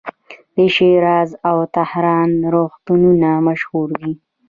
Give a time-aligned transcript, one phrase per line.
[0.55, 4.11] د شیراز او تهران روغتونونه مشهور دي.